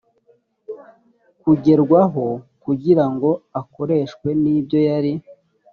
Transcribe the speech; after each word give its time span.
kugerwaho 1.41 2.25
kugira 2.63 3.05
ngo 3.13 3.29
akoreshwe 3.61 4.27
ibyo 4.59 4.79
yari 4.89 5.13